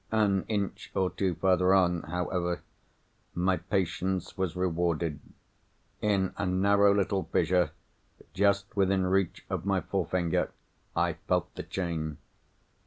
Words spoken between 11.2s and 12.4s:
felt the chain.